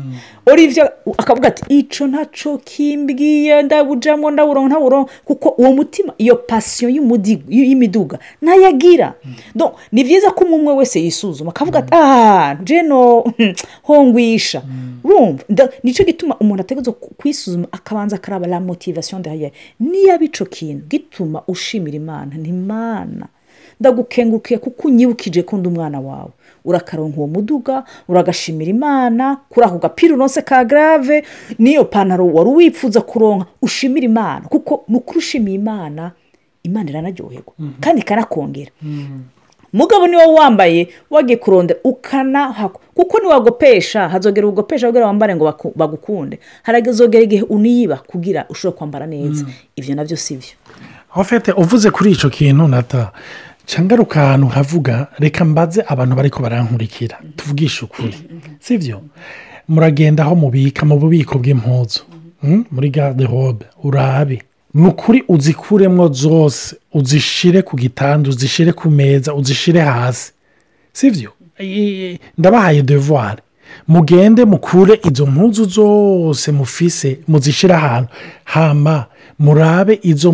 olivier 0.47 0.93
akavuga 1.19 1.49
ati 1.49 1.63
ico 1.79 2.07
ntaco 2.07 2.59
kimbwiye 2.59 3.63
ndabujamo 3.63 4.31
ndawuronka 4.31 4.69
ntawuronka 4.69 5.13
kuko 5.25 5.49
uwo 5.59 5.73
mutima 5.73 6.13
iyo 6.19 6.37
passion 6.37 6.93
y'umudigo- 6.95 7.14
y'imiduga 7.49 8.19
ntayagira 8.43 9.15
donc 9.55 9.73
ni 9.93 10.05
byiza 10.05 10.31
ko 10.31 10.45
umwe 10.45 10.73
wese 10.75 11.01
yisuzuma. 11.01 11.51
Akavuga 11.51 11.79
ati 11.79 11.91
ah 11.93 12.55
jeno 12.65 13.25
hongwisha. 13.87 14.63
Urumva 15.05 15.45
nda- 15.49 15.71
ni 15.83 15.93
cyo 15.93 16.05
gituma 16.05 16.37
umuntu 16.41 16.61
ategereza 16.61 16.93
ku- 16.93 17.15
kwisuzuma 17.15 17.67
akabanza 17.73 18.17
akaraba 18.17 18.47
la 18.47 18.61
motivation 18.61 19.23
derrière. 19.23 19.53
Niba 19.81 20.25
ico 20.25 20.45
kintu 20.45 20.85
gituma 20.89 21.43
ushimira 21.49 21.97
imana. 21.97 22.35
Ni 22.37 22.49
imana. 22.49 23.27
Ndagukengurukiye 23.81 24.59
kuko 24.59 24.89
unyibukije 24.89 25.43
ko 25.43 25.57
ndi 25.57 25.69
umwana 25.69 26.01
wawe. 26.01 26.31
Urakaronka 26.65 27.19
uwo 27.19 27.27
muduga 27.27 27.85
uragashimira 28.09 28.71
imana 28.71 29.37
kuri 29.49 29.67
ako 29.67 29.79
gapira 29.79 30.15
uronse 30.15 30.43
ka 30.43 30.65
grave 30.65 31.25
n'iyo 31.59 31.85
pantaro 31.85 32.27
wari 32.27 32.51
wifuza 32.51 33.01
kuronka. 33.01 33.47
Ushimira 33.63 34.05
imana 34.07 34.41
kuko 34.49 34.85
ni 34.89 34.97
ukuri 34.97 35.19
ushimiye 35.19 35.55
imana 35.57 36.13
imana 36.65 36.91
iranaryoherwa. 36.91 37.53
Kandi 37.81 38.01
ikanakongera. 38.01 38.71
Mugabo 39.73 40.07
niwo 40.07 40.35
wambaye 40.35 40.89
wagiye 41.11 41.37
kurondera 41.37 41.81
ukanahakwa 41.85 42.81
kuko 42.95 43.19
niwagopesha 43.21 44.09
hazogera 44.09 44.47
ugopesha 44.47 44.87
kugira 44.87 45.07
wambare 45.07 45.37
ngo 45.37 45.55
bagukunde. 45.77 46.39
Haragezogera 46.63 47.25
igihe 47.25 47.43
uniyiba 47.43 47.97
kugira 47.97 48.47
ushobore 48.49 48.79
kwambara 48.79 49.07
neza. 49.07 49.45
Ibyo 49.77 49.95
na 49.95 50.05
byo 50.05 50.17
si 50.17 50.37
byo 50.37 50.49
ofete 51.17 51.53
uvuze 51.53 51.91
kuri 51.91 52.11
icyo 52.13 52.31
kintu 52.31 52.69
nata. 52.69 53.13
Cangaruka 53.67 54.23
ahantu 54.23 54.47
havuga 54.47 55.07
reka 55.19 55.45
mbaze 55.45 55.85
abantu 55.89 56.17
bariko 56.17 56.43
barankurikira. 56.43 57.19
Tuvugishe 57.37 57.85
ukuri. 57.85 58.15
Sibyo 58.61 59.03
muragenda 59.69 60.23
aho 60.25 60.35
mubika 60.35 60.87
mu 60.87 60.99
bubiko 60.99 61.39
bw'impuzu. 61.39 62.01
Mm? 62.43 62.65
muri 62.71 62.91
garde 62.91 63.25
robe. 63.27 63.67
Urabe. 63.83 64.43
Ni 64.75 64.87
ukuri 64.89 65.25
uzikuremo 65.29 66.09
zose 66.09 66.77
uzishire 66.95 67.63
ku 67.63 67.77
gitanda 67.77 68.29
uzishire 68.31 68.73
ku 68.73 68.91
meza 68.91 69.35
uzishire 69.35 69.81
hasi. 69.81 70.33
Sibyo 70.93 71.31
I- 71.61 72.19
ndabahaye 72.39 72.83
devoir. 72.83 73.37
Mugende 73.89 74.45
mukure 74.45 75.01
izo 75.11 75.27
mpuzu 75.27 75.65
zose 75.65 76.53
mufise 76.53 77.19
muzishyire 77.29 77.75
ahantu. 77.75 78.09
Hama 78.45 79.07
murabe 79.39 79.99
izo 80.03 80.33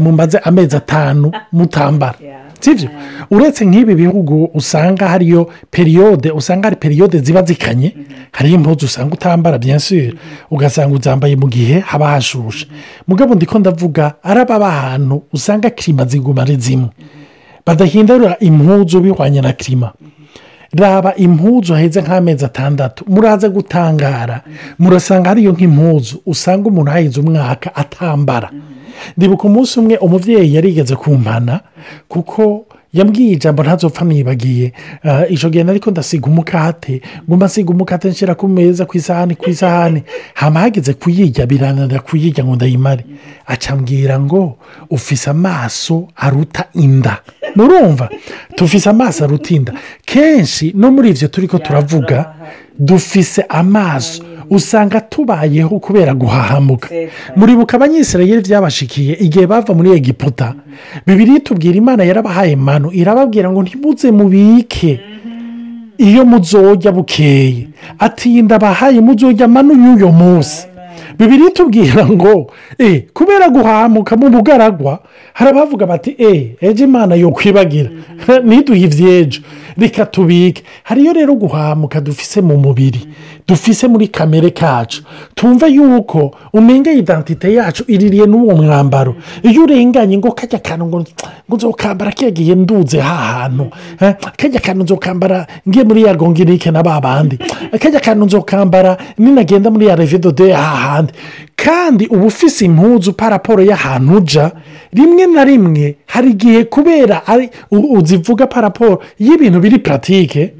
mumaze 0.00 0.38
amezi 0.38 0.76
atanu 0.76 1.32
mutambara 1.52 2.14
sibyo? 2.60 2.88
Uretse 3.30 3.64
nk'ibi 3.66 3.94
bihugu 3.94 4.50
usanga 4.54 5.08
hariyo 5.08 5.50
periyode 5.70 6.30
usanga 6.30 6.62
hari 6.68 6.76
periyode 6.76 7.18
ziba 7.18 7.42
zikanye 7.42 7.94
hariyo 8.32 8.54
impuzu 8.56 8.86
usanga 8.86 9.14
utambara 9.14 9.58
byinshi 9.58 10.14
ugasanga 10.50 10.94
uzambaye 10.96 11.36
mu 11.36 11.48
gihe 11.48 11.80
haba 11.80 12.08
hashushe. 12.10 12.66
Mugabo 13.08 13.34
ndiko 13.34 13.58
ndavuga 13.58 14.14
araba 14.22 14.56
ahantu 14.66 15.22
usanga 15.32 15.70
kirima 15.70 16.04
ziguma 16.04 16.42
ari 16.42 16.56
zimwe. 16.56 16.88
Badahindura 17.66 18.36
impuzu 18.40 19.00
bihwanye 19.00 19.40
na 19.40 19.52
kirima 19.52 19.92
raba 20.72 21.14
impuzu 21.16 21.74
haheze 21.74 22.02
nk'amezi 22.02 22.44
atandatu. 22.44 23.04
Muraza 23.08 23.48
gutangara. 23.48 24.40
Murasanga 24.78 25.28
hariyo 25.28 25.52
nk'impuzu. 25.52 26.22
Usanga 26.26 26.68
umuntu 26.68 26.90
ahaheze 26.90 27.20
umwaka 27.20 27.74
atambara. 27.76 28.50
Ndibuka 29.16 29.44
umunsi 29.44 29.80
umwe 29.80 29.96
umubyeyi 29.96 30.54
yarigeze 30.54 30.96
kumpana 30.96 31.60
kuko 32.08 32.66
yambwiye 32.92 33.32
ijambo 33.32 33.62
ntazopfa 33.62 34.04
nibagiye 34.04 34.72
Ah, 35.04 35.26
icyo 35.26 35.50
gihe 35.50 35.64
ariko 35.70 35.90
ndasiga 35.90 36.26
umukate. 36.26 37.02
Nguma 37.28 37.46
nsiga 37.46 37.70
umukate 37.70 38.08
nshyira 38.08 38.34
ku 38.34 38.48
meza 38.48 38.84
ku 38.86 38.96
isahani 38.96 39.34
ku 39.34 39.50
isahani. 39.50 40.02
Hama 40.34 40.60
hageze 40.60 40.92
kuyirya 40.94 41.46
birananira 41.46 42.00
kuyirya 42.00 42.44
ngo 42.44 42.54
ndayimare. 42.56 43.04
Acambwira 43.46 44.20
ngo 44.20 44.56
ufise 44.90 45.30
amaso 45.30 46.08
aruta 46.16 46.64
inda. 46.74 47.18
Murumva? 47.56 48.08
Tufise 48.54 48.90
amaso 48.90 49.24
aruta 49.24 49.54
inda. 49.54 49.72
Kenshi 50.04 50.72
no 50.76 50.90
muri 50.90 51.10
ibyo 51.10 51.28
turi 51.28 51.48
ko 51.48 51.58
turavuga 51.58 52.34
dufise 52.78 53.42
amaso 53.48 54.22
usanga 54.50 55.00
tubayeho 55.00 55.78
kubera 55.78 56.14
guhahamuka. 56.14 56.88
Muribuka 57.36 57.76
abanyisirayeli 57.76 58.42
byabashikiye 58.42 59.14
igihe 59.14 59.46
bava 59.46 59.74
muri 59.74 59.90
egiputa. 59.90 60.54
Bibiri 61.06 61.40
tubwira 61.40 61.76
imana 61.76 62.04
yarabahaye 62.04 62.56
manu 62.56 62.90
irababwira 62.92 63.50
ngo 63.50 63.62
ntimuze 63.62 64.10
mubike. 64.10 65.00
Iyo 65.98 66.24
muzojya 66.24 66.92
bukeye. 66.92 67.68
Ati 67.98 68.42
ndabahaye 68.42 69.00
muzojya 69.00 69.48
manu 69.48 69.72
y'uyo 69.72 70.12
munsi. 70.12 70.66
Bibiri 71.18 71.50
tubwira 71.50 72.06
ngo 72.08 72.50
eh 72.78 73.04
kubera 73.12 73.48
guhamuka 73.48 74.16
mu 74.16 74.30
bugaragwa 74.30 74.98
hari 75.32 75.50
abavuga 75.50 75.86
bati 75.86 76.16
eh 76.18 76.56
ejo 76.60 76.84
imana 76.84 77.14
yo 77.14 77.30
kwibagira 77.30 77.90
ntiduhe 78.46 78.80
iby'ejo 78.88 79.40
reka 79.76 80.06
tubike. 80.06 80.62
Hariyo 80.82 81.12
rero 81.12 81.34
guhamuka 81.34 82.00
dufise 82.00 82.40
mu 82.40 82.56
mubiri. 82.56 83.00
Dufise 83.50 83.88
muri 83.88 84.08
kamere 84.08 84.50
kacu. 84.50 85.02
Tumva 85.34 85.66
yuko 85.66 86.34
umenga 86.52 86.92
idantite 86.92 87.52
yacu 87.54 87.84
iririye 87.88 88.26
n'uwo 88.26 88.54
mwambaro. 88.56 89.14
Iyo 89.42 89.62
urenganye 89.64 90.18
ngo 90.18 90.32
kajya 90.32 90.58
akantu 90.58 90.86
ngo 90.86 91.04
nzokambara 91.56 92.12
kegiye 92.12 92.54
nduze 92.54 93.00
ha 93.00 93.14
hantu 93.14 93.66
eh, 94.00 94.14
kajya 94.36 94.60
akantu 94.60 94.82
nzokambara 94.84 95.46
ngiye 95.68 95.84
muri 95.84 96.02
ya 96.02 96.14
gongirike 96.14 96.70
na 96.70 96.82
ba 96.82 97.00
bandi. 97.00 97.38
Kajya 97.80 97.98
akantu 97.98 98.24
nzokambara 98.26 98.96
ninagenda 99.18 99.70
muri 99.70 99.86
ya 99.86 99.96
revedode 99.96 100.52
ha 100.52 100.62
handi. 100.62 101.12
Kandi 101.56 102.06
uba 102.06 102.26
ufise 102.26 102.64
impuzu 102.64 103.12
paraporo 103.12 103.62
y'ahantu 103.62 104.16
uja 104.16 104.50
rimwe 104.92 105.26
na 105.26 105.44
rimwe 105.44 105.96
hari 106.06 106.30
igihe 106.30 106.64
kubera 106.64 107.22
uzivuga 107.70 108.46
paraporo 108.46 109.02
y'ibintu 109.18 109.60
biri 109.60 109.78
puratike 109.78 110.52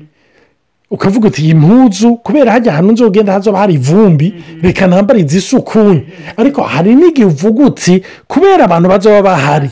ukavuga 0.90 1.29
uti 1.29 1.42
iyi 1.44 1.55
mpuzu 1.55 2.16
kubera 2.16 2.53
hajya 2.53 2.72
ahantu 2.72 2.92
nzogenda 2.92 3.33
hazoba 3.33 3.59
hari 3.59 3.74
ivumbi 3.74 4.35
reka 4.62 4.87
nambare 4.87 5.20
izisukuye 5.20 6.03
ariko 6.37 6.62
hari 6.62 6.94
n'igihe 6.94 7.26
uvuga 7.26 7.64
uti 7.66 8.03
kubera 8.29 8.64
abantu 8.64 8.88
bazoba 8.88 9.22
bahari. 9.22 9.70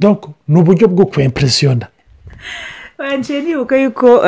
Donc 0.00 0.24
ni 0.48 0.58
uburyo 0.60 0.88
bwo 0.88 1.06
kwempresiyona 1.06 1.86
ngiye 3.18 3.40
nibuka 3.42 3.76
yuko 3.76 4.20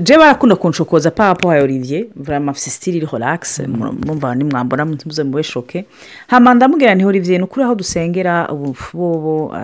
je 0.00 0.18
barakunda 0.18 0.56
kunshokoza 0.56 1.10
papa 1.10 1.56
ya 1.56 1.62
olivier. 1.62 2.04
Vraiment 2.16 2.50
afite 2.50 2.70
sitiri 2.70 2.96
iri 2.96 3.06
relax. 3.12 3.60
Mumva 4.06 4.34
nimwambona 4.34 4.84
muze 4.84 5.24
mube 5.24 5.42
shoke 5.42 5.84
hama 6.26 6.54
ndamubwira 6.54 6.94
nti 6.94 7.04
olivier 7.04 7.38
ni 7.38 7.44
ukuri 7.44 7.64
aho 7.64 7.74
dusengera 7.74 8.48
ubu 8.48 8.76
bobo 8.94 9.56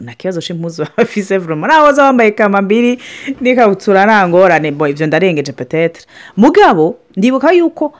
nta 0.00 0.14
kibazo 0.16 0.40
c'impuzu 0.40 0.86
bafise 0.96 1.38
vraiment 1.38 1.72
naho 1.72 1.86
baza 1.86 2.02
bambaye 2.02 2.30
kamambiri 2.30 2.98
n'ikabutura 3.40 4.04
nta 4.06 4.28
ngorane 4.28 4.70
bo 4.70 4.88
ivyo 4.88 5.06
ndarengeje 5.06 5.52
petetre 5.52 6.02
mugabo 6.36 6.96
ndibuka 7.16 7.52
yuko 7.52 7.92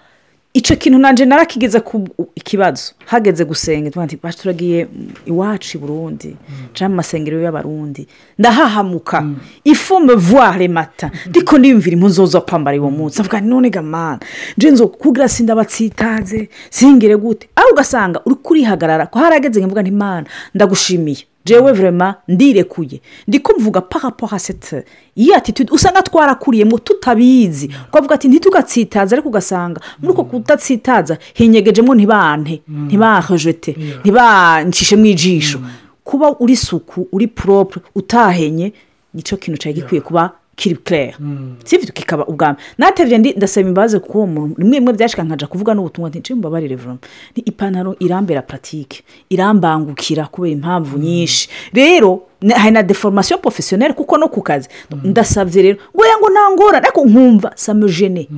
icyo 0.55 0.77
kintu 0.77 0.99
nanjye 0.99 1.25
narakigeze 1.25 1.81
ku 1.81 2.09
ikibazo. 2.35 2.93
Hageze 3.07 3.45
gusenga 3.45 3.91
tuvuga 3.91 4.07
nti 4.07 4.17
"Bacu 4.23 4.39
turagiye 4.39 4.87
iwacu 5.27 5.79
i 5.79 5.81
burundi 5.81 6.37
cyangwa 6.75 6.89
mu 6.93 6.97
masengero 6.97 7.41
y'abarundi. 7.41 8.07
Ndahahamuka. 8.39 9.25
Ifu 9.65 10.01
me 10.01 10.15
voir 10.15 10.69
mata. 10.69 11.11
Ndiko 11.29 11.59
ndiyumvira 11.59 11.95
impu 11.97 12.07
nzoza 12.09 12.41
kwambara 12.41 12.77
uwo 12.81 12.91
munsi. 12.91 13.21
Avuga 13.21 13.41
none 13.41 13.71
gamana. 13.71 14.21
Nje 14.59 14.71
nzo 14.71 14.89
kugira 14.89 15.29
sindabatsitaze 15.29 16.49
singire 16.71 17.17
gute. 17.17 17.49
Aho 17.57 17.69
ugasanga 17.73 18.21
uri 18.27 18.35
kurihagarara 18.35 19.07
ko 19.07 19.19
harageze 19.19 19.61
nkavuga 19.61 19.83
nti 19.83 19.91
mana 19.91 20.27
ndagushimiye. 20.55 21.25
Jewe 21.45 21.73
vrema 21.73 22.15
ndirekuye. 22.29 23.01
Ndiko 23.29 23.53
mvuga 23.59 23.81
paraporo 23.81 24.39
sete 24.39 24.85
iyi 25.17 25.35
atitude 25.35 25.73
usanga 25.73 26.03
twarakuriyemo 26.03 26.79
tutabizi. 26.79 27.69
Twavuga 27.91 28.15
ati 28.15 28.29
ntitugatsitaze 28.29 29.15
ariko 29.15 29.29
ugasanga 29.29 29.81
muri 30.01 30.13
uko 30.13 30.25
kudatsitaza 30.25 31.19
hinyegejemo 31.35 31.95
ntibante 31.95 32.63
ntibahejete 32.69 33.77
ntibanshishemo 34.05 35.05
ijisho. 35.07 35.61
Kuba 36.05 36.37
uri 36.41 36.57
suku 36.57 37.09
uri 37.13 37.27
poropure 37.29 37.85
utahenye 37.95 38.73
ni 39.15 39.23
cyo 39.23 39.37
kintu 39.37 39.59
cyari 39.61 39.75
gikwiye 39.75 40.01
kuba 40.01 40.31
kiri 40.57 40.77
claire. 40.77 41.15
Sivyo 41.65 41.93
kikaba 41.93 42.27
ubwami 42.27 42.57
natevye 42.79 43.19
ndi 43.19 43.33
ndasaba 43.37 43.69
imbabazi 43.69 44.01
kuko 44.01 44.19
uwo 44.19 44.27
muntu 44.27 44.55
rimwe 44.61 44.79
rimwe 44.79 44.93
byashika 44.93 45.23
nkaja 45.25 45.47
kuvuga 45.47 45.75
n'ubutumwa 45.75 46.09
nti 46.11 46.19
nci 46.19 46.35
mbabarire 46.35 46.77
vraiment 46.77 47.03
ni 47.37 47.43
ipantaro 47.43 47.97
irambera 47.99 48.43
pratique 48.43 49.03
irambangukira 49.31 50.25
kubera 50.27 50.53
impamvu 50.53 50.99
nyinshi. 50.99 51.49
Rero 51.73 52.21
hari 52.57 52.71
na 52.71 52.83
deformation 52.83 53.41
professionnelle 53.41 53.95
kuko 53.95 54.19
no 54.19 54.29
ku 54.29 54.43
kazi. 54.43 54.69
Ndasabye 55.05 55.63
rero 55.63 55.79
ngo 55.95 56.05
ngo 56.21 56.29
ntangora 56.31 56.79
ariko 56.83 57.05
nkumva 57.07 57.53
samejene 57.55 58.29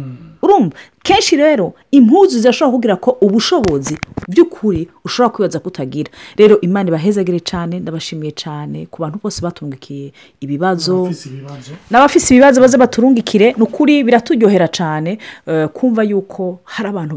urumva? 0.42 0.76
Kenshi 1.04 1.36
rero 1.36 1.74
impuzu 1.92 2.40
zirashobora 2.40 2.72
kugira 2.74 2.96
ko 2.96 3.10
ubushobozi 3.20 3.98
by'ukuri 4.28 4.88
ushobora 5.04 5.32
kwibaza 5.34 5.58
ko 5.60 5.68
utagira 5.68 6.08
rero 6.36 6.56
imana 6.64 6.88
ibahezagire 6.88 7.40
cyane 7.44 7.76
ndabashimiye 7.80 8.32
cyane 8.32 8.86
ku 8.90 9.02
bantu 9.04 9.18
bose 9.22 9.38
batungikiye 9.44 10.12
ibibazo. 10.40 11.04
N'abafise 11.92 12.32
ibibazo. 12.34 12.60
Baze 12.60 12.76
baturungikire 12.80 13.52
ni 13.56 13.62
ukuri 13.62 14.00
biraturyohera 14.04 14.68
cyane 14.72 15.18
eh, 15.46 15.68
kumva 15.68 16.02
yuko 16.08 16.60
hari 16.64 16.88
abantu 16.88 17.14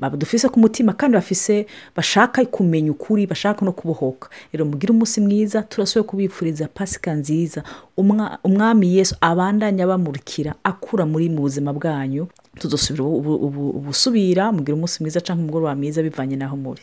badufise 0.00 0.48
ku 0.50 0.58
mutima 0.60 0.92
kandi 0.92 1.14
bafise 1.16 1.66
bashaka 1.96 2.42
kumenya 2.50 2.90
ukuri 2.90 3.26
bashaka 3.30 3.62
no 3.64 3.72
kubohoka. 3.72 4.28
Rero 4.52 4.64
mugire 4.66 4.90
umunsi 4.92 5.20
mwiza 5.20 5.62
turasuye 5.62 6.02
kubifuriza 6.02 6.66
pasika 6.68 7.14
nziza. 7.14 7.62
Umwa- 7.96 8.38
umwami 8.44 8.96
yesu 8.98 9.14
abandanya 9.20 9.84
abamurikira 9.84 10.54
akura 10.64 11.06
muri 11.06 11.28
mu 11.30 11.40
buzima 11.46 11.72
bwanyu. 11.72 12.26
Tuzosubira 12.58 13.04
ubu- 13.04 13.18
ubu- 13.20 13.40
ubu- 13.46 13.70
ubusubira 13.78 14.52
mugire 14.52 14.74
umunsi 14.74 15.02
mwiza 15.02 15.20
cyangwa 15.20 15.42
umugoroba 15.44 15.74
mwiza 15.76 16.02
bivanye 16.02 16.36
n'aho 16.36 16.56
muri 16.56 16.82